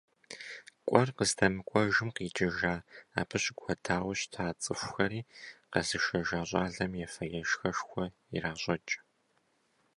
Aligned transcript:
КӀуэр 0.87 1.09
къыздэмыкӀуэжым 1.17 2.09
къикӀыжа, 2.15 2.75
абы 3.19 3.37
щыкӀуэдауэ 3.43 4.13
щыта 4.19 4.45
цӀыхухэри 4.61 5.21
къэзышэжа 5.71 6.41
щӀалэм 6.49 6.91
ефэ-ешхэшхуэ 7.05 8.05
иращӀэкӀ. 8.35 8.95